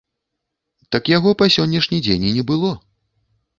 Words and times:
Так 0.95 1.11
яго 1.17 1.35
па 1.43 1.49
сённяшні 1.57 2.01
дзень 2.09 2.27
і 2.29 2.35
не 2.41 2.49
было. 2.55 2.75